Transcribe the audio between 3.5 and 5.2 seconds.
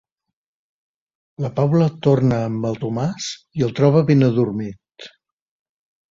i el troba ben adormit.